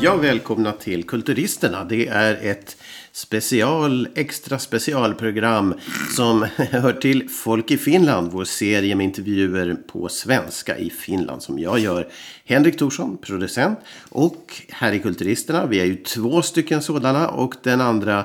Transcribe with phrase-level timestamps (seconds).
[0.00, 1.84] Ja, välkomna till Kulturisterna.
[1.84, 2.76] Det är ett
[3.12, 5.74] special, extra specialprogram
[6.16, 8.32] som hör till Folk i Finland.
[8.32, 12.08] Vår serie med intervjuer på svenska i Finland som jag gör.
[12.44, 13.78] Henrik Thorsson, producent.
[14.08, 17.28] Och här i Kulturisterna, vi är ju två stycken sådana.
[17.28, 18.24] Och den andra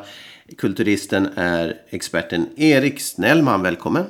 [0.57, 3.61] kulturisten är experten Erik Snellman.
[3.61, 4.05] Välkommen.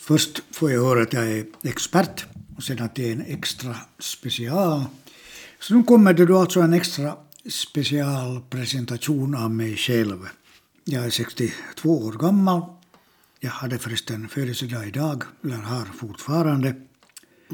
[0.00, 2.26] Först får jag höra att jag är expert
[2.56, 4.84] och sen att det är en extra special.
[5.68, 7.16] Så nu kommer det då alltså en extra
[7.48, 10.28] specialpresentation av mig själv.
[10.84, 12.62] Jag är 62 år gammal.
[13.40, 16.74] Jag hade förresten födelsedag idag, eller har fortfarande.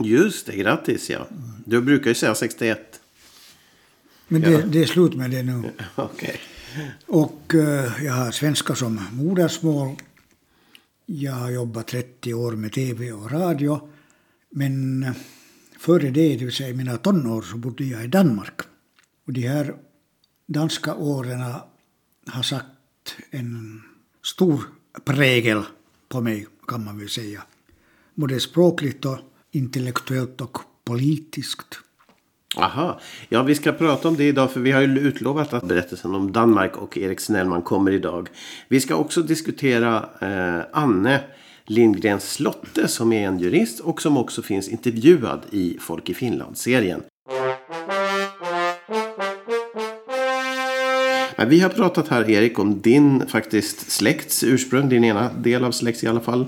[0.04, 1.28] Just det, grattis ja.
[1.64, 3.00] Du brukar ju säga 61.
[4.28, 5.70] Men det, det är slut med det nu.
[5.94, 6.40] Okej.
[7.06, 9.96] Och eh, jag har svenska som modersmål.
[11.06, 13.88] Jag har jobbat 30 år med tv och radio.
[14.50, 15.12] Men eh,
[15.80, 18.60] före det, det vill säga i mina tonår, så bodde jag i Danmark.
[19.26, 19.74] Och de här
[20.46, 21.40] danska åren
[22.26, 22.66] har satt
[23.30, 23.82] en
[24.22, 24.60] stor
[25.04, 25.62] prägel
[26.08, 27.42] på mig, kan man väl säga.
[28.14, 29.18] Både språkligt och
[29.50, 31.80] intellektuellt och politiskt.
[32.56, 33.00] Aha.
[33.28, 36.32] Ja, vi ska prata om det idag för vi har ju utlovat att berättelsen om
[36.32, 38.28] Danmark och Erik Snellman kommer idag.
[38.68, 41.20] Vi ska också diskutera eh, Anne
[41.70, 47.02] Lindgren Slotte som är en jurist och som också finns intervjuad i Folk i Finland-serien.
[51.46, 56.04] Vi har pratat här Erik om din faktiskt släkts ursprung, din ena del av släkt
[56.04, 56.46] i alla fall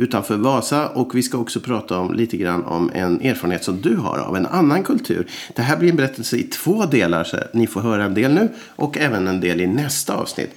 [0.00, 0.88] utanför Vasa.
[0.88, 4.36] Och vi ska också prata om lite grann om en erfarenhet som du har av
[4.36, 5.26] en annan kultur.
[5.56, 8.48] Det här blir en berättelse i två delar, så ni får höra en del nu
[8.76, 10.50] och även en del i nästa avsnitt.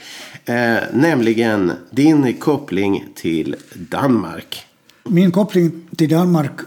[0.45, 4.65] Eh, nämligen din koppling till Danmark.
[5.03, 6.59] Min koppling till Danmark,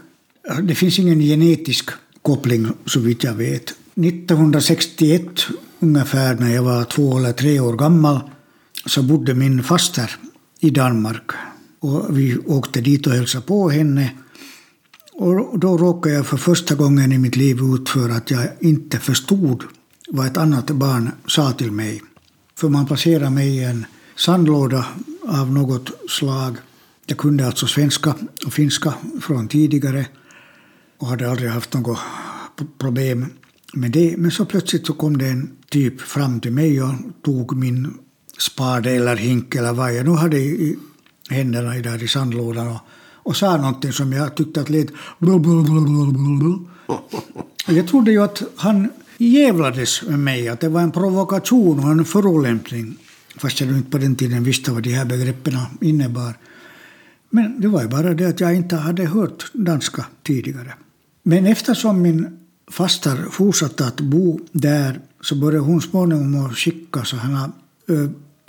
[0.63, 1.89] det finns ingen genetisk
[2.21, 3.73] koppling så vitt jag vet.
[3.95, 5.47] 1961
[5.79, 8.19] ungefär när jag var två eller tre år gammal
[8.85, 10.15] så bodde min faster
[10.59, 11.31] i Danmark.
[11.79, 14.11] Och vi åkte dit och hälsade på henne.
[15.13, 18.99] Och då råkade jag för första gången i mitt liv ut för att jag inte
[18.99, 19.63] förstod
[20.09, 22.01] vad ett annat barn sa till mig.
[22.55, 23.85] För man placerade mig i en
[24.15, 24.85] sandlåda
[25.27, 26.57] av något slag.
[27.05, 30.05] Jag kunde alltså svenska och finska från tidigare
[30.97, 31.99] och hade aldrig haft något
[32.77, 33.25] problem
[33.73, 34.17] med det.
[34.17, 36.93] Men så plötsligt så kom det en typ fram till mig och
[37.25, 37.93] tog min
[38.39, 40.77] spade eller hink eller vad jag nu hade i
[41.29, 42.79] händerna där i sandlådan och,
[43.13, 44.87] och sa någonting som jag tyckte att lät
[47.67, 52.05] Jag trodde ju att han jävlades med mig, att det var en provokation och en
[52.05, 52.97] förolämpning.
[53.35, 56.33] Fast jag inte på den tiden visste vad de här begreppen innebar.
[57.29, 60.73] Men det var ju bara det att jag inte hade hört danska tidigare.
[61.23, 62.39] Men eftersom min
[62.71, 67.51] faster fortsatte att bo där så började hon småningom att skicka sådana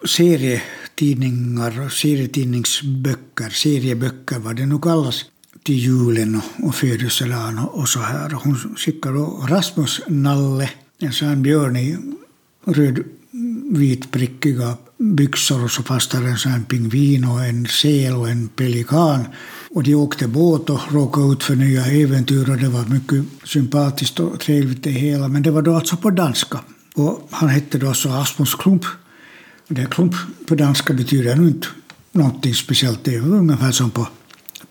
[0.05, 5.25] serietidningar, serietidningsböcker, serieböcker vad det nu kallas,
[5.63, 8.31] till julen och, och födelsedagen och, och så här.
[8.31, 11.97] Hon skickade då Rasmus Nalle, en sån björn i
[12.65, 13.05] röd
[13.73, 19.25] vitprickiga byxor och så fastade en sån pingvin och en sel och en pelikan.
[19.71, 24.21] Och de åkte båt och råkade ut för nya äventyr och det var mycket sympatiskt
[24.21, 25.29] och trevligt det hela.
[25.29, 26.61] Men det var då alltså på danska.
[26.95, 28.85] Och han hette då alltså Asmus Klump.
[29.69, 30.15] Det klump
[30.47, 31.69] på danska betyder nu inte
[32.13, 33.05] någonting speciellt.
[33.05, 34.09] Det är ungefär som på,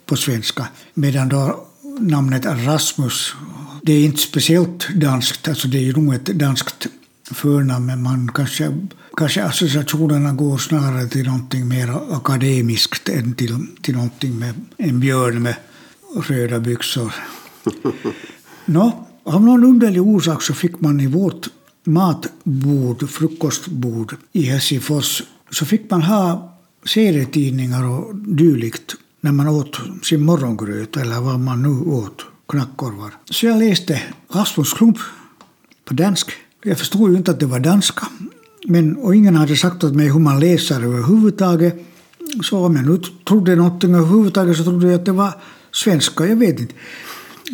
[0.05, 0.67] på svenska.
[0.93, 1.67] Medan då
[1.99, 3.33] namnet Rasmus,
[3.81, 5.47] det är inte speciellt danskt.
[5.47, 6.87] Alltså det är nog ett danskt
[7.31, 8.77] förnamn, men man kanske,
[9.17, 15.41] kanske associationerna går snarare till någonting mer akademiskt än till, till någonting med en björn
[15.43, 15.55] med
[16.27, 17.13] röda byxor.
[18.65, 21.47] Nå, av någon underlig orsak så fick man i vårt
[21.87, 26.53] matbord, frukostbord i Helsingfors så fick man ha
[26.85, 33.13] serietidningar och dylikt när man åt sin morgongröt eller vad man nu åt, knackkorvar.
[33.29, 34.97] Så jag läste Rasmus Klump
[35.85, 36.31] på dansk.
[36.63, 38.07] Jag förstod ju inte att det var danska.
[38.67, 41.75] Men, och ingen hade sagt åt mig hur man läser överhuvudtaget.
[42.43, 45.33] Så om jag nu trodde någonting överhuvudtaget så trodde jag att det var
[45.71, 46.73] svenska, jag vet inte.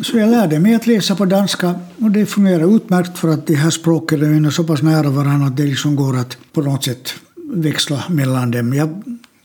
[0.02, 3.54] Så jag lärde mig att läsa på danska och det fungerar utmärkt för att de
[3.54, 7.14] här språken är så pass nära varandra att det liksom går att på något sätt
[7.36, 8.74] växla mellan dem.
[8.74, 9.02] Jag,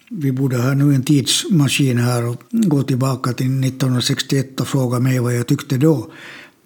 [0.09, 5.19] vi borde ha nu en tidsmaskin här och gå tillbaka till 1961 och fråga mig
[5.19, 6.11] vad jag tyckte då.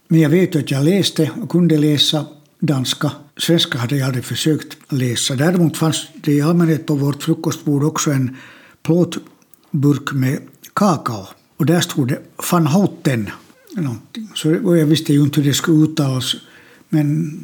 [0.07, 2.25] Men jag vet att jag läste och kunde läsa
[2.59, 3.11] danska.
[3.37, 5.35] Svenska hade jag aldrig försökt läsa.
[5.35, 8.37] Däremot fanns det i allmänhet på vårt frukostbord också en
[8.83, 10.39] plåtburk med
[10.73, 11.27] kakao.
[11.57, 12.19] Och där stod det
[12.51, 13.29] van Houten
[13.81, 14.29] någonting.
[14.35, 16.35] Så, och jag visste ju inte hur det skulle uttalas.
[16.89, 17.39] Men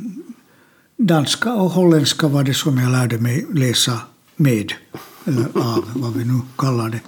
[0.98, 4.00] danska och holländska var det som jag lärde mig läsa
[4.36, 4.74] med,
[5.26, 7.02] eller av, vad vi nu kallar det.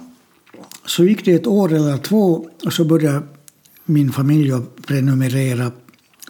[0.86, 3.22] Så gick det ett år eller två och så började
[3.84, 5.72] min familj att prenumerera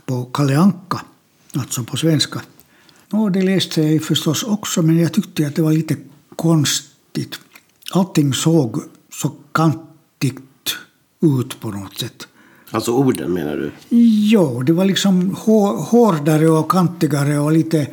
[0.06, 1.00] på Kalle Anka,
[1.54, 2.40] alltså på svenska.
[3.10, 5.96] Och det läste jag förstås också, men jag tyckte att det var lite
[6.36, 7.40] konstigt.
[7.92, 10.76] Allting såg så kantigt
[11.20, 12.28] ut på något sätt.
[12.74, 13.70] Alltså orden menar du?
[14.30, 15.36] Jo, det var liksom
[15.90, 17.86] hårdare och kantigare och lite,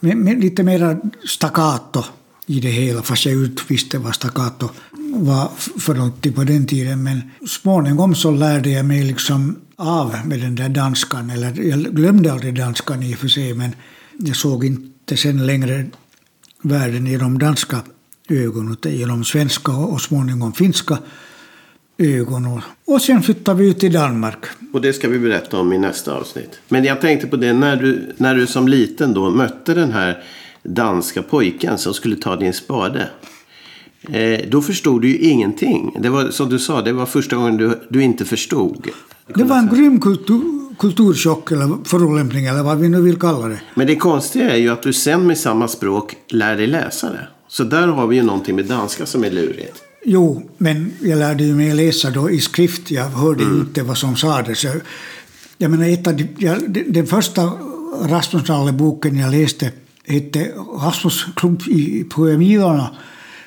[0.00, 0.96] med, med, lite mera
[1.28, 2.04] staccato
[2.46, 4.68] i det hela, fast jag inte visste vad staccato
[5.14, 5.48] var
[5.80, 7.02] för någonting på den tiden.
[7.02, 12.32] Men småningom så lärde jag mig liksom av med den där danskan, eller jag glömde
[12.32, 13.70] aldrig danskan i och för sig, men
[14.18, 15.86] jag såg inte sen längre
[16.62, 17.82] världen genom danska
[18.28, 20.98] ögon, utan genom svenska och småningom finska
[21.98, 22.60] ögon.
[22.84, 24.38] Och sen flyttade vi ut till Danmark.
[24.72, 26.60] Och det ska vi berätta om i nästa avsnitt.
[26.68, 30.22] Men jag tänkte på det när du, när du som liten då mötte den här
[30.62, 33.08] danska pojken som skulle ta din spade.
[34.08, 35.96] Eh, då förstod du ju ingenting.
[36.00, 38.88] Det var som du sa, det var första gången du, du inte förstod.
[39.34, 40.42] Det var en grym kultur,
[40.78, 43.60] kulturchock eller förolämpning eller vad vi nu vill kalla det.
[43.74, 47.28] Men det konstiga är ju att du sen med samma språk lär dig läsa det.
[47.48, 49.91] Så där har vi ju någonting med danska som är lurigt.
[50.04, 52.90] Jo, men jag lärde ju mig läsa då i skrift.
[52.90, 53.60] Jag hörde mm.
[53.60, 54.66] inte vad som sades.
[55.58, 57.52] Jag menar, ett av jag, den första
[58.00, 59.72] Rasmus Nalle-boken jag läste
[60.04, 60.52] hette
[60.82, 62.90] Rasmus Klump i Poemierna.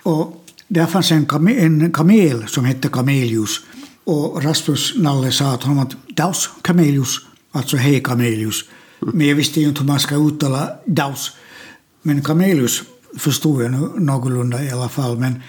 [0.04, 3.62] Och där fanns en, kam en kamel som hette Kamelius.
[4.04, 7.20] Och Rasmus Nalle sa till honom att Daus Kamelius,
[7.52, 8.64] alltså hej Kamelius.
[9.02, 9.18] Mm.
[9.18, 11.32] Men jag visste ju inte hur man ska uttala Daus.
[12.02, 12.84] Men Kamelius
[13.18, 15.18] förstod jag nu någorlunda i alla fall.
[15.18, 15.42] Men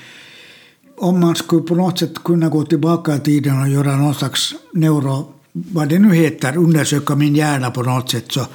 [0.98, 4.54] om man skulle på något sätt kunna gå tillbaka i tiden och göra någon slags
[4.72, 8.46] neuro, vad det nu heter, undersöka min hjärna på något sätt så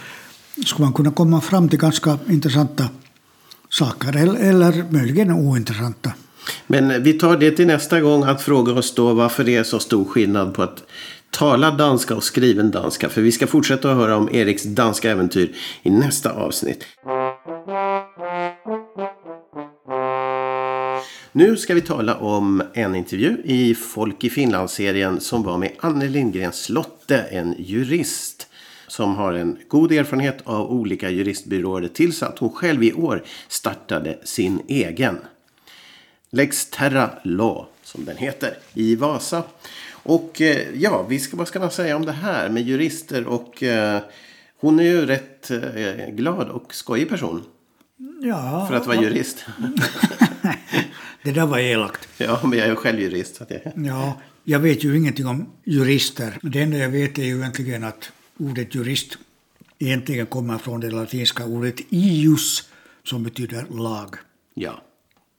[0.65, 2.89] skulle man kunna komma fram till ganska intressanta
[3.69, 6.11] saker, eller, eller möjligen ointressanta.
[6.67, 9.79] Men vi tar det till nästa gång att fråga oss då varför det är så
[9.79, 10.83] stor skillnad på att
[11.31, 13.09] tala danska och skriven danska.
[13.09, 16.83] För vi ska fortsätta att höra om Eriks danska äventyr i nästa avsnitt.
[21.33, 26.07] Nu ska vi tala om en intervju i Folk i Finland-serien som var med Anne
[26.07, 28.47] Lindgren Slotte, en jurist
[28.87, 34.17] som har en god erfarenhet av olika juristbyråer tills att hon själv i år startade
[34.23, 35.19] sin egen.
[36.29, 39.43] Lex Terra Law som den heter i Vasa.
[39.91, 43.63] Och eh, ja, vi ska, vad ska man säga om det här med jurister och
[43.63, 44.01] eh,
[44.59, 47.43] hon är ju rätt eh, glad och skojig person.
[48.21, 48.65] Ja.
[48.69, 49.45] För att vara jurist.
[51.23, 52.07] Det där var elakt.
[52.17, 53.35] Ja, men jag är själv jurist.
[53.35, 53.73] Så jag...
[53.75, 56.39] Ja, jag vet ju ingenting om jurister.
[56.41, 59.17] Det enda jag vet är ju egentligen att ordet jurist
[59.79, 62.69] egentligen kommer från det latinska ordet ius
[63.03, 64.15] som betyder lag.
[64.53, 64.81] Ja.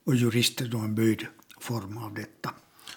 [0.05, 1.25] Och jurist är då en böjd
[1.59, 2.49] form av detta.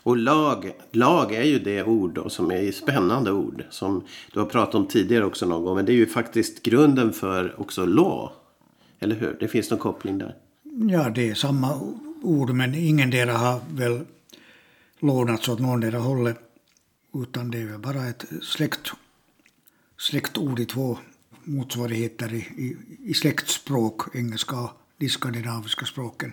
[0.03, 3.65] Och lag, lag är ju det ord då, som är spännande ord.
[3.71, 5.77] Som du har pratat om tidigare också någon gång.
[5.77, 8.31] Men det är ju faktiskt grunden för också law.
[8.99, 9.37] Eller hur?
[9.41, 10.35] Det finns någon koppling där.
[10.91, 11.75] Ja, det är samma
[12.23, 14.05] ord, men ingendera har väl
[14.99, 16.38] lånats åt någondera hållet.
[17.14, 18.93] Utan det är väl bara ett släkt,
[19.99, 20.99] släktord i två
[21.45, 26.33] motsvarigheter i, i, i släktspråk, engelska och de skandinaviska språken.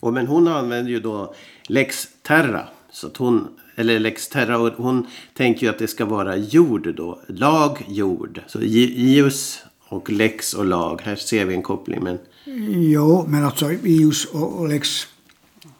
[0.00, 1.34] Och men hon använder ju då
[1.68, 2.68] lex terra.
[2.90, 6.94] Så att hon, eller lex terra, och hon tänker ju att det ska vara jord
[6.94, 7.20] då.
[7.28, 8.40] Lag, jord.
[8.46, 11.00] Så ius och lex och lag.
[11.04, 12.02] Här ser vi en koppling.
[12.02, 15.06] Men Jo, men alltså ius och lex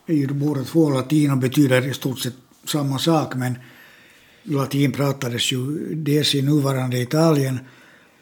[0.07, 3.59] är ju båda två latin och betyder i stort sett samma sak, men
[4.43, 7.59] latin pratades ju dels i nuvarande Italien,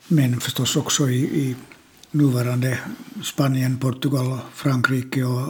[0.09, 1.57] men förstås också i, i
[2.11, 2.79] nuvarande
[3.23, 5.49] Spanien, Portugal, Frankrike och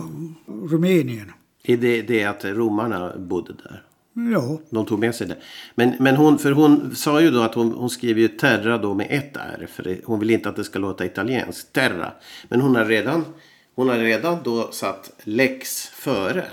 [0.71, 1.33] Rumänien.
[1.65, 3.83] Är det, det att romarna bodde där?
[4.13, 4.61] Ja.
[4.71, 5.37] De tog med sig det.
[5.75, 8.95] Men, men hon, för hon sa ju då att hon, hon skriver ju terra då
[8.95, 9.69] med ett R.
[9.73, 11.73] För hon vill inte att det ska låta italienskt.
[11.73, 12.13] Terra.
[12.49, 13.25] Men hon har redan,
[13.75, 16.45] hon har redan då satt lex före.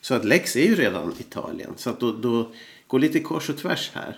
[0.00, 1.70] Så att lex är ju redan Italien.
[1.76, 2.52] Så att då, då
[2.86, 4.16] går lite kors och tvärs här.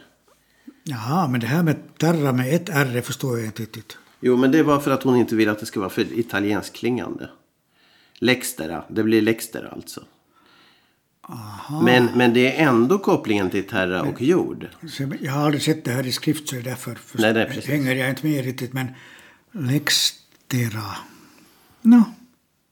[0.84, 3.98] Jaha, men det här med terra med ett R förstår jag inte riktigt.
[4.20, 6.76] Jo, men det var för att hon inte vill att det ska vara för italienskt
[6.76, 7.30] klingande.
[8.18, 10.00] Lextera, det blir lextera alltså.
[11.82, 14.68] Men, men det är ändå kopplingen till terra och jord.
[15.20, 18.26] Jag har aldrig sett det här i skrift så därför Nej, är hänger jag inte
[18.26, 18.72] med riktigt.
[18.72, 18.86] Men
[19.52, 20.96] Lextera.
[21.82, 22.02] No.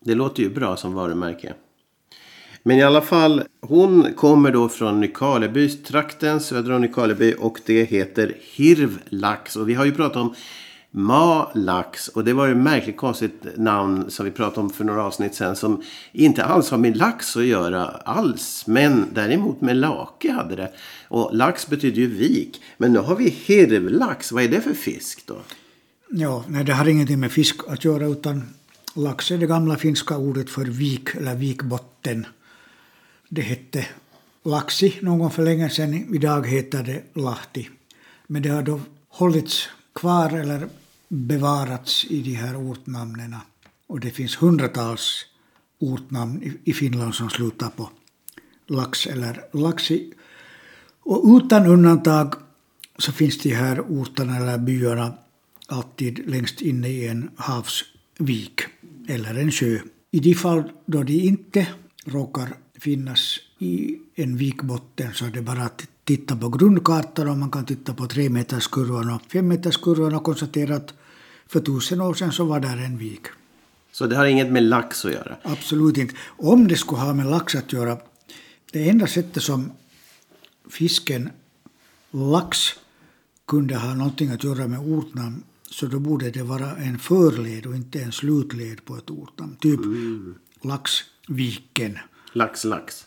[0.04, 1.54] Det låter ju bra som varumärke.
[2.62, 7.84] Men i alla fall, hon kommer då från Nykarleby trakten, söder om Nykarleby och det
[7.84, 9.56] heter Hirvlax.
[9.56, 10.34] Och vi har ju pratat om
[10.90, 12.08] Malax.
[12.08, 15.34] Och det var ju ett märkligt konstigt namn som vi pratade om för några avsnitt
[15.34, 18.64] sen Som inte alls har med lax att göra alls.
[18.66, 20.72] Men däremot med lake hade det.
[21.08, 22.62] Och lax betyder ju vik.
[22.76, 24.32] Men nu har vi hirvlax.
[24.32, 25.36] Vad är det för fisk då?
[26.10, 28.42] Ja, nej, det har ingenting med fisk att göra utan
[28.94, 32.26] lax är det gamla finska ordet för vik eller vikbotten.
[33.28, 33.86] Det hette
[34.44, 36.14] laxi någon gång för länge sedan.
[36.14, 37.68] Idag heter det lahti.
[38.26, 40.68] Men det har då hållits kvar eller
[41.08, 43.36] bevarats i de här ortnamnen.
[43.86, 45.26] Och det finns hundratals
[45.78, 47.90] ortnamn i Finland som slutar på
[48.66, 50.12] lax eller laxi.
[51.00, 52.34] Och utan undantag
[52.98, 55.12] så finns de här orterna eller byarna
[55.66, 58.60] alltid längst inne i en havsvik
[59.08, 59.78] eller en sjö.
[60.10, 61.66] I de fall då de inte
[62.04, 67.50] råkar finnas i en vikbotten så är det bara att titta på grundkartan och man
[67.50, 70.94] kan titta på tre meterskurvan och fem meterskurvan och konstatera att
[71.46, 73.26] för tusen år sedan så var där en vik.
[73.92, 75.36] Så det har inget med lax att göra?
[75.42, 76.14] Absolut inte.
[76.52, 77.98] Om det skulle ha med lax att göra,
[78.72, 79.72] det enda sättet som
[80.70, 81.30] fisken
[82.10, 82.58] lax
[83.46, 87.74] kunde ha någonting att göra med ortnamn så då borde det vara en förled och
[87.74, 89.56] inte en slutled på ett ortnamn.
[89.60, 90.34] Typ mm.
[90.62, 91.98] Laxviken.
[92.32, 93.06] Lax, lax.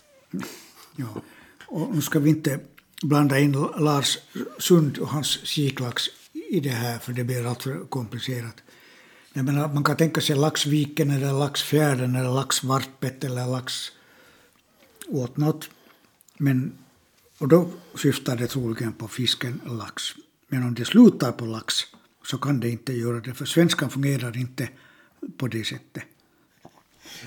[0.96, 1.22] Ja.
[1.68, 2.60] Och nu ska vi inte
[3.04, 4.18] blanda in Lars
[4.58, 6.04] Sund och hans kiklax
[6.50, 8.56] i det här för det blir alltför komplicerat.
[9.34, 13.92] Jag menar, man kan tänka sig Laxviken eller Laxfjärden eller Laxvarpet eller Lax.
[16.38, 16.74] Men,
[17.38, 20.04] och då syftar det troligen på fisken lax.
[20.48, 21.76] Men om det slutar på lax
[22.24, 24.70] så kan det inte göra det, för svenskan fungerar inte
[25.38, 26.04] på det sättet.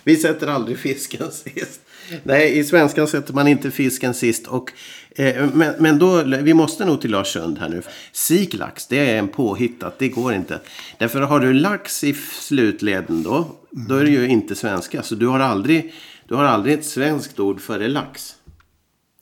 [0.05, 1.81] Vi sätter aldrig fisken sist.
[2.23, 4.47] Nej, i svenskan sätter man inte fisken sist.
[4.47, 4.73] Och,
[5.11, 7.83] eh, men, men då, vi måste nog till Lars Sund här nu.
[8.13, 9.99] Siklax, det är en påhittat.
[9.99, 10.61] Det går inte.
[10.99, 15.03] Därför har du lax i slutleden då, då är det ju inte svenska.
[15.03, 15.95] Så du har aldrig,
[16.29, 18.35] du har aldrig ett svenskt ord före lax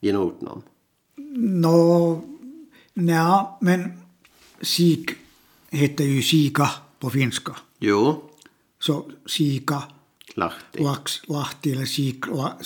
[0.01, 0.63] i ortnamn.
[1.37, 2.23] Nå,
[2.95, 3.93] nja, men
[4.61, 5.11] sik
[5.71, 7.57] heter ju sika på finska.
[7.79, 8.23] Jo.
[8.79, 9.83] Så sika
[10.35, 10.83] Lahti.
[10.83, 12.27] Lax, Lahti eller Sik.
[12.27, 12.59] La,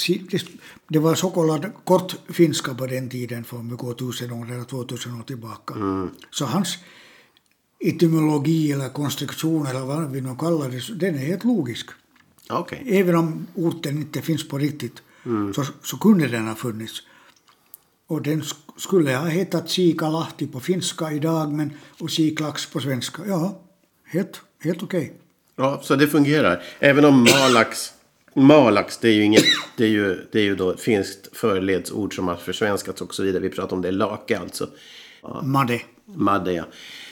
[0.89, 4.65] det var så kallad kortfinska på den tiden för om vi går tusen år eller
[4.65, 5.75] 2000 år tillbaka.
[5.75, 6.11] Mm.
[6.31, 6.79] Så hans
[7.81, 11.91] etymologi eller konstruktion eller vad vi nu kallar det, den är helt logisk.
[12.51, 12.79] Okay.
[12.87, 15.55] Även om orten inte finns på riktigt mm.
[15.55, 17.03] så, så kunde den ha funnits.
[18.07, 18.43] Och den
[18.77, 23.23] skulle ha hetat Sikalahti på finska idag men, och Siklax på svenska.
[23.27, 23.61] Ja,
[24.05, 25.05] helt, helt okej.
[25.05, 25.26] Okay.
[25.57, 26.63] Ja, så det fungerar.
[26.81, 27.93] Även om Malax,
[28.35, 29.45] Malax det är ju inget,
[29.77, 33.23] det är ju, det är ju då ett finskt förledsord som har försvenskats och så
[33.23, 33.43] vidare.
[33.43, 34.69] Vi pratar om det lake alltså.
[35.23, 35.43] Ja.
[35.43, 35.81] Madde.
[36.05, 36.65] Madde, ja.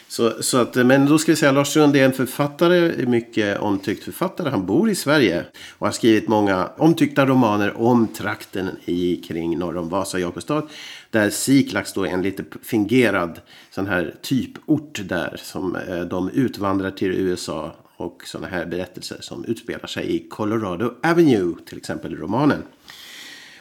[0.08, 4.04] Så, så att, men då ska vi säga Lars Sund är en författare, mycket omtyckt
[4.04, 4.50] författare.
[4.50, 5.44] Han bor i Sverige
[5.78, 10.62] och har skrivit många omtyckta romaner om trakten i, kring norr om Vasa, Jakobstad.
[11.10, 16.90] Där Siklax då är en lite fingerad sån här typort där som eh, de utvandrar
[16.90, 17.74] till USA
[18.04, 22.62] och sådana här berättelser som utspelar sig i Colorado Avenue, till exempel romanen.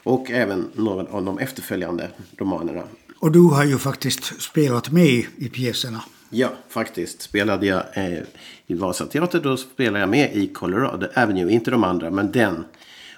[0.04, 2.84] Och även några av de efterföljande romanerna.
[3.20, 6.04] Och du har ju faktiskt spelat med i pjäserna.
[6.30, 8.24] Ja, faktiskt spelade jag eh,
[8.68, 9.40] i Vasateater.
[9.40, 12.66] Då spelade jag med i Colorado Avenue, inte de andra, men den.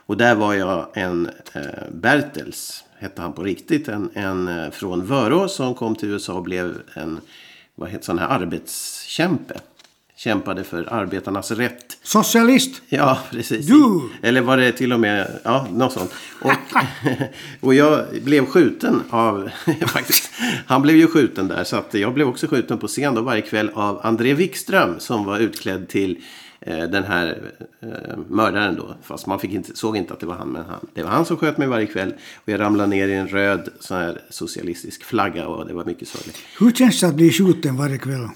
[0.05, 5.05] Och där var jag en eh, Bertels, hette han på riktigt, en, en eh, från
[5.05, 7.19] Vörå som kom till USA och blev en
[7.75, 9.59] vad heter, sån här arbetskämpe
[10.15, 11.97] kämpade för arbetarnas rätt.
[12.03, 12.81] Socialist!
[12.89, 13.67] Ja, precis.
[13.67, 14.09] Du!
[14.21, 16.13] Eller var det till och med, ja, något sånt.
[16.41, 16.51] Och,
[17.67, 19.49] och jag blev skjuten av,
[19.87, 20.31] faktiskt,
[20.65, 21.63] han blev ju skjuten där.
[21.63, 25.25] Så att jag blev också skjuten på scen då varje kväll av André Wikström som
[25.25, 26.23] var utklädd till
[26.59, 28.95] eh, den här eh, mördaren då.
[29.03, 30.87] Fast man fick inte, såg inte att det var han, men han.
[30.93, 32.13] Det var han som sköt mig varje kväll.
[32.35, 36.07] Och jag ramlade ner i en röd sån här socialistisk flagga och det var mycket
[36.07, 36.37] sorgligt.
[36.59, 38.29] Hur känns det att bli skjuten varje kväll?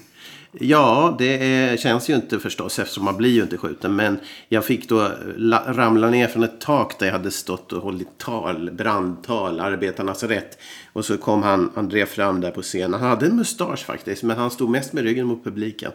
[0.51, 3.95] Ja, det är, känns ju inte förstås eftersom man blir ju inte skjuten.
[3.95, 7.83] Men jag fick då la, ramla ner från ett tak där jag hade stått och
[7.83, 10.57] hållit tal, brandtal, arbetarnas rätt.
[10.93, 12.99] Och så kom han, han drev fram där på scenen.
[12.99, 15.91] Han hade en mustasch faktiskt, men han stod mest med ryggen mot publiken.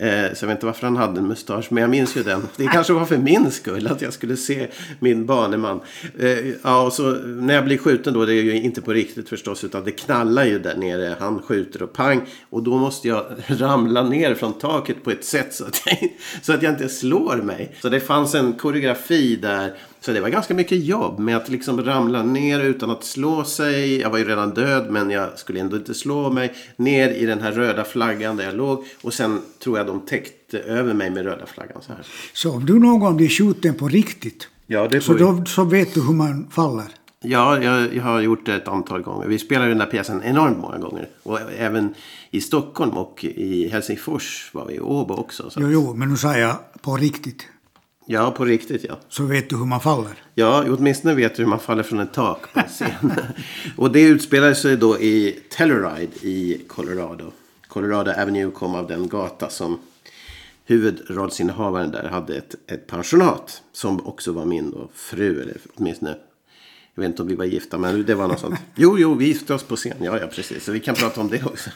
[0.00, 1.66] Eh, så jag vet inte varför han hade en mustasch.
[1.70, 2.48] Men jag minns ju den.
[2.56, 4.66] Det kanske var för min skull att jag skulle se
[4.98, 5.80] min baneman.
[6.18, 8.24] Eh, ja, och så när jag blir skjuten då.
[8.24, 9.64] Det är ju inte på riktigt förstås.
[9.64, 11.16] Utan det knallar ju där nere.
[11.20, 12.20] Han skjuter och pang.
[12.50, 16.12] Och då måste jag ramla ner från taket på ett sätt så att jag,
[16.42, 17.76] så att jag inte slår mig.
[17.82, 21.84] Så det fanns en koreografi där så det var ganska mycket jobb med att liksom
[21.84, 24.00] ramla ner utan att slå sig.
[24.00, 26.54] Jag var ju redan död men jag skulle ändå inte slå mig.
[26.76, 28.84] Ner i den här röda flaggan där jag låg.
[29.02, 32.06] Och sen tror jag de täckte över mig med röda flaggan så här.
[32.32, 34.48] Så om du någon gång blir skjuten på riktigt.
[34.66, 36.86] Ja, det så, då, så vet du hur man faller.
[37.20, 39.26] Ja, jag, jag, har gjort det ett antal gånger.
[39.28, 41.08] Vi spelade den där pjäsen enormt många gånger.
[41.22, 41.94] Och även
[42.30, 45.50] i Stockholm och i Helsingfors var vi i Åbo också.
[45.50, 45.60] Så.
[45.60, 47.46] Jo, jo, men nu sa jag på riktigt.
[48.06, 48.98] Ja, på riktigt ja.
[49.08, 50.12] Så vet du hur man faller?
[50.34, 53.12] Ja, åtminstone vet du hur man faller från ett tak på en scen.
[53.76, 57.32] och det utspelade sig då i Telluride i Colorado.
[57.68, 59.78] Colorado Avenue kom av den gata som
[60.64, 63.62] huvudrollsinnehavaren där hade ett, ett pensionat.
[63.72, 66.16] Som också var min då, fru, eller åtminstone
[66.94, 68.60] jag vet inte om vi var gifta, men det var något sånt.
[68.74, 69.96] Jo, jo, vi gifte oss på scen.
[70.00, 70.64] Ja, ja, precis.
[70.64, 71.70] Så vi kan prata om det också.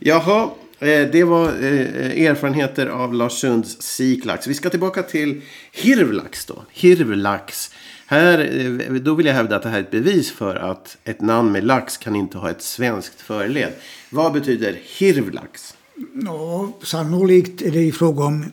[0.00, 4.46] Jaha, Eh, det var eh, erfarenheter av Larsunds siklax.
[4.46, 6.64] Vi ska tillbaka till hirvlax då.
[6.70, 7.70] Hirvlax.
[8.10, 11.20] Här, eh, då vill jag hävda att det här är ett bevis för att ett
[11.20, 13.72] namn med lax kan inte ha ett svenskt förled.
[14.10, 15.74] Vad betyder hirvlax?
[16.12, 18.44] No, sannolikt är det i fråga om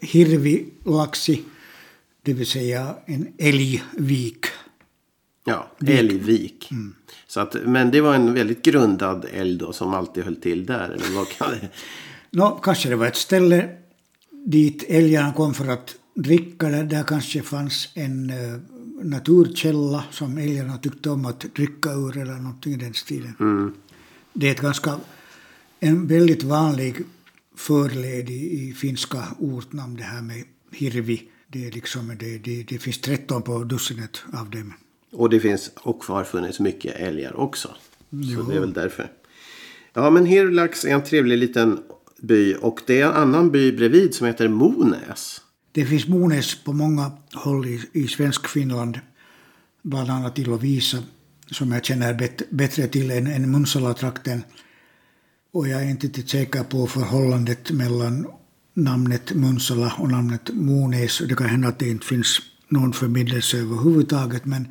[0.00, 1.42] hirvilaxi,
[2.22, 4.46] det vill säga en älgvik.
[5.44, 6.68] Ja, älgvik.
[6.70, 6.94] Mm.
[7.26, 10.88] Så att, men det var en väldigt grundad älg då som alltid höll till där.
[10.88, 11.68] Eller vad kan det...
[12.30, 13.68] no, kanske det var ett ställe
[14.30, 16.68] dit älgarna kom för att dricka.
[16.68, 18.60] Där, kanske fanns en uh,
[19.02, 23.34] naturkälla som älgarna tyckte om att dricka ur eller någonting i den stilen.
[23.40, 23.74] Mm.
[24.32, 24.96] Det är ett ganska,
[25.80, 26.96] en väldigt vanlig
[27.56, 31.22] förled i, i finska ortnamn det här med hirvi.
[31.48, 34.74] Det, är liksom, det, det, det finns 13 på dussinet av dem.
[35.12, 37.68] Och det finns och har funnits mycket älgar också.
[38.10, 38.42] Jo.
[38.42, 39.12] Så det är väl därför.
[39.92, 41.78] Ja men Hirlax är en trevlig liten
[42.20, 42.54] by.
[42.54, 45.40] Och det är en annan by bredvid som heter Monäs.
[45.72, 49.00] Det finns Monäs på många håll i, i svensk Finland.
[49.82, 50.98] Bland annat i Lovisa.
[51.50, 54.42] Som jag känner bet, bättre till än, än Munsala-trakten.
[55.52, 58.26] Och jag är inte säker på förhållandet mellan
[58.74, 61.22] namnet Munsala och namnet Monäs.
[61.28, 62.38] Det kan hända att det inte finns
[62.68, 64.44] någon förbindelse överhuvudtaget.
[64.44, 64.68] Men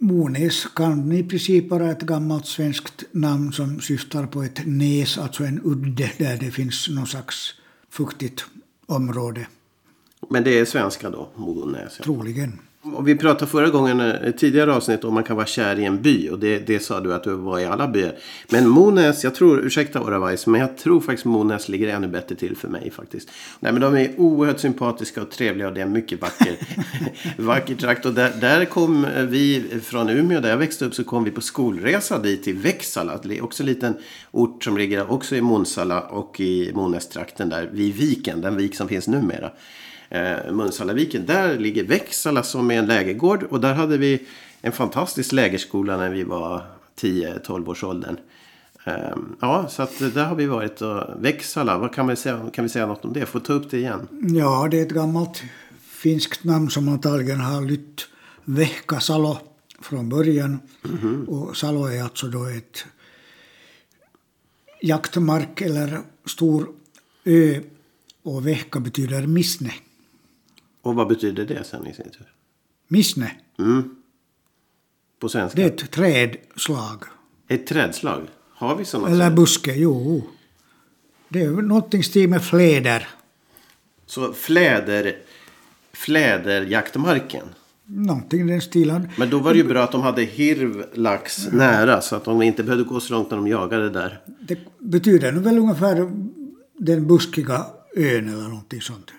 [0.00, 5.44] Monäs kan i princip vara ett gammalt svenskt namn som syftar på ett näs, alltså
[5.44, 7.54] en udde där det finns någon slags
[7.90, 8.44] fuktigt
[8.86, 9.46] område.
[10.28, 11.28] Men det är svenska då?
[11.36, 12.04] Ja.
[12.04, 12.58] Troligen.
[12.94, 16.02] Och vi pratade förra gången, eh, tidigare avsnitt, om man kan vara kär i en
[16.02, 16.28] by.
[16.28, 18.12] Och det, det sa du att du var i alla byar.
[18.48, 22.56] Men Monäs, jag tror, ursäkta Oravais, men jag tror faktiskt Monäs ligger ännu bättre till
[22.56, 23.30] för mig faktiskt.
[23.60, 26.56] Nej men de är oerhört sympatiska och trevliga och det är en mycket vacker,
[27.42, 28.06] vacker trakt.
[28.06, 31.40] Och där, där kom vi från Umeå, där jag växte upp, så kom vi på
[31.40, 33.20] skolresa dit till Växala.
[33.22, 33.94] Det är också en liten
[34.30, 38.88] ort som ligger också i Månsala och i Monästrakten där, vid viken, den vik som
[38.88, 39.50] finns numera
[40.08, 41.26] eh, Munsalaviken.
[41.26, 43.42] Där ligger Växala som är en lägergård.
[43.42, 44.26] Och där hade vi
[44.60, 46.62] en fantastisk lägerskola när vi var
[47.00, 48.16] 10-12 års åldern.
[48.84, 50.82] Eh, ja, så att där har vi varit.
[50.82, 53.26] Och Växala, vad kan vi säga, kan vi säga något om det?
[53.26, 54.08] Får ta upp det igen.
[54.22, 55.42] Ja, det är ett gammalt
[55.80, 58.08] finskt namn som antagligen har lytt
[58.44, 59.38] Vehkasalo
[59.80, 60.60] från början.
[60.84, 61.26] Mm -hmm.
[61.26, 62.86] Och Salo är alltså då ett
[64.80, 66.68] jaktmark eller stor
[67.24, 67.60] ö.
[68.22, 69.72] Och Vehka betyder missne.
[70.86, 72.32] Och vad betyder det sen i sin tur?
[72.88, 73.30] Missne.
[73.58, 73.96] Mm.
[75.20, 75.56] På svenska?
[75.56, 77.02] Det är ett trädslag.
[77.48, 78.22] Ett trädslag?
[78.54, 79.10] Har vi sådana?
[79.10, 80.22] Eller buske, jo.
[81.28, 83.08] Det är någonting stil med fläder.
[84.06, 85.16] Så fläder,
[85.92, 87.44] fläderjaktmarken?
[87.84, 89.08] Någonting i den stilen.
[89.18, 92.62] Men då var det ju bra att de hade hirvlax nära så att de inte
[92.62, 94.20] behövde gå så långt när de jagade där.
[94.40, 96.10] Det betyder nog väl ungefär
[96.78, 99.12] den buskiga ön eller någonting sånt.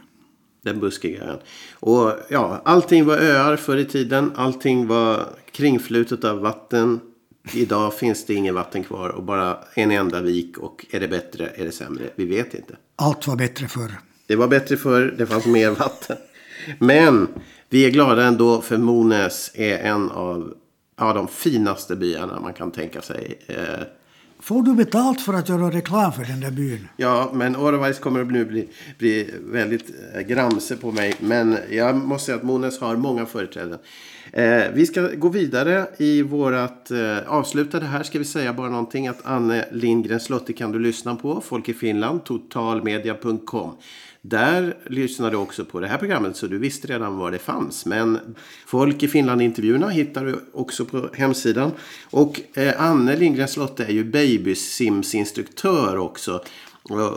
[0.68, 1.40] Den buskiga ön.
[1.74, 4.32] Och ja, allting var öar förr i tiden.
[4.36, 7.00] Allting var kringflutet av vatten.
[7.54, 10.58] Idag finns det inget vatten kvar och bara en enda vik.
[10.58, 12.04] Och är det bättre, är det sämre?
[12.16, 12.76] Vi vet inte.
[12.96, 14.00] Allt var bättre förr.
[14.28, 16.18] Det var bättre förr, det fanns mer vatten.
[16.80, 17.28] Men
[17.70, 20.54] vi är glada ändå för Monäs är en av
[20.98, 23.40] ja, de finaste byarna man kan tänka sig.
[23.48, 23.84] Eh,
[24.48, 26.88] Får du betalt för att göra reklam för den där byn?
[26.98, 31.14] Ja, men Orvais kommer att bli, bli, bli väldigt eh, gramse på mig.
[31.20, 33.80] Men jag måste säga att Mones har många företräden.
[34.34, 39.08] Eh, vi ska gå vidare i vårat eh, avslutade här ska vi säga bara någonting
[39.08, 41.42] att Anne Lindgren Slotte kan du lyssna på.
[41.42, 43.72] Folk i Finland, totalmedia.com.
[44.22, 47.86] Där lyssnar du också på det här programmet så du visste redan var det fanns.
[47.86, 48.20] Men
[48.66, 51.72] Folk i Finland-intervjuerna hittar du också på hemsidan.
[52.10, 56.42] Och eh, Anne Lindgren Slotte är ju babysimsinstruktör också.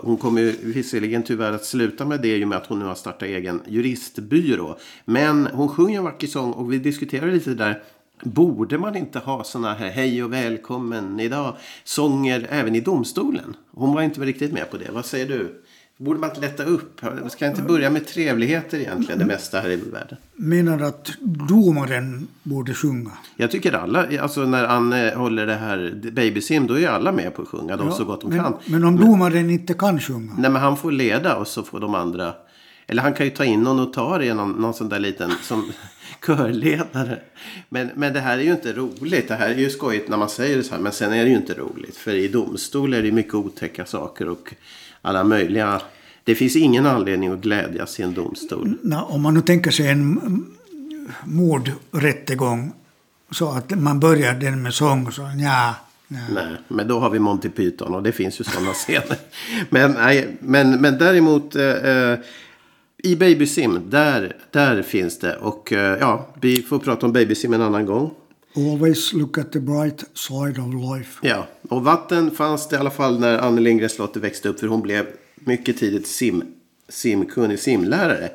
[0.02, 2.94] Hon kommer visserligen tyvärr att sluta med det i och med att hon nu har
[2.94, 4.78] startat egen juristbyrå.
[5.04, 7.82] Men hon sjunger en vacker sång och vi diskuterar lite där.
[8.22, 13.56] Borde man inte ha sådana här hej och välkommen idag sånger även i domstolen?
[13.70, 14.90] Hon var inte riktigt med på det.
[14.92, 15.62] Vad säger du?
[16.00, 17.00] Borde man inte lätta upp?
[17.28, 20.18] Ska inte börja med trevligheter egentligen, det mesta här i världen?
[20.34, 21.10] Menar du att
[21.48, 23.10] domaren borde sjunga?
[23.36, 27.42] Jag tycker alla, alltså när Anne håller det här babysim, då är alla med på
[27.42, 28.54] att sjunga, de ja, så gott de men, kan.
[28.66, 30.32] Men om domaren men, inte kan sjunga?
[30.38, 32.34] Nej, men han får leda och så får de andra...
[32.86, 35.72] Eller han kan ju ta in någon notarie, någon, någon sån där liten, som
[36.26, 37.18] körledare.
[37.68, 39.28] Men, men det här är ju inte roligt.
[39.28, 41.30] Det här är ju skojigt när man säger det så här, men sen är det
[41.30, 41.96] ju inte roligt.
[41.96, 44.54] För i domstol är det mycket otäcka saker och
[45.02, 45.80] alla möjliga.
[46.24, 48.74] Det finns ingen anledning att glädjas i en domstol.
[48.82, 50.44] Na, om man nu tänker sig en
[51.24, 52.72] mordrättegång
[53.30, 55.74] så att man börjar den med sång så ja.
[56.08, 59.16] Nej, men då har vi Monty Python och det finns ju sådana scener.
[59.68, 62.18] Men, nej, men, men däremot eh, eh,
[62.98, 65.36] i Babysim, där, där finns det.
[65.36, 68.10] Och eh, ja, vi får prata om Babysim en annan gång.
[68.56, 71.18] Always look at the bright side of life.
[71.22, 74.60] Ja, och vatten fanns det i alla fall när Anne Lindgrens Slotte växte upp.
[74.60, 76.42] För hon blev mycket tidigt sim,
[76.88, 78.30] simkunnig simlärare.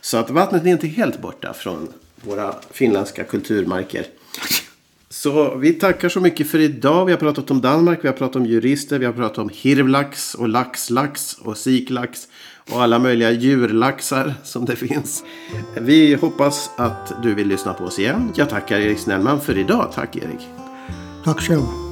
[0.00, 4.06] Så att vattnet är inte helt borta från våra finländska kulturmarker.
[5.08, 7.06] Så vi tackar så mycket för idag.
[7.06, 10.34] Vi har pratat om Danmark, vi har pratat om jurister, vi har pratat om hirvlax
[10.34, 12.28] och laxlax och siklax
[12.70, 15.24] och alla möjliga djurlaxar som det finns.
[15.80, 18.32] Vi hoppas att du vill lyssna på oss igen.
[18.34, 19.92] Jag tackar Erik Snellman för idag.
[19.94, 20.48] Tack Erik.
[21.24, 21.89] Tack själv.